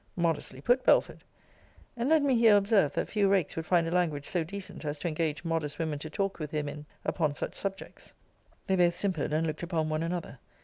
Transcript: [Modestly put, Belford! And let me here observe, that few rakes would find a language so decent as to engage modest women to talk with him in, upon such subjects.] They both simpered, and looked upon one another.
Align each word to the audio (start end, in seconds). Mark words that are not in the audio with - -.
[Modestly 0.15 0.61
put, 0.61 0.83
Belford! 0.83 1.23
And 1.95 2.09
let 2.09 2.23
me 2.23 2.33
here 2.35 2.57
observe, 2.57 2.91
that 2.93 3.07
few 3.07 3.29
rakes 3.29 3.55
would 3.55 3.67
find 3.67 3.87
a 3.87 3.91
language 3.91 4.25
so 4.25 4.43
decent 4.43 4.83
as 4.83 4.97
to 4.97 5.07
engage 5.07 5.43
modest 5.45 5.77
women 5.77 5.99
to 5.99 6.09
talk 6.09 6.39
with 6.39 6.49
him 6.49 6.67
in, 6.67 6.87
upon 7.05 7.35
such 7.35 7.55
subjects.] 7.55 8.11
They 8.65 8.75
both 8.75 8.95
simpered, 8.95 9.31
and 9.31 9.45
looked 9.45 9.61
upon 9.61 9.89
one 9.89 10.01
another. 10.01 10.39